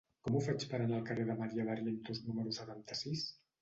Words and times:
Com 0.27 0.37
ho 0.37 0.39
faig 0.45 0.65
per 0.71 0.79
anar 0.79 0.97
al 1.01 1.05
carrer 1.11 1.27
de 1.29 1.37
Maria 1.43 1.69
Barrientos 1.71 2.27
número 2.27 2.61
setanta-sis? 2.63 3.33